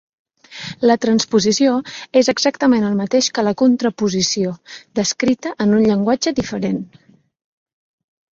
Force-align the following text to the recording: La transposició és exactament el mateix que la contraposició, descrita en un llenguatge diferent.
La 0.91 0.93
transposició 1.03 1.73
és 2.21 2.29
exactament 2.33 2.87
el 2.87 2.95
mateix 3.01 3.27
que 3.35 3.43
la 3.47 3.53
contraposició, 3.61 4.53
descrita 5.01 5.53
en 5.67 5.77
un 5.81 5.85
llenguatge 5.91 6.33
diferent. 6.43 6.81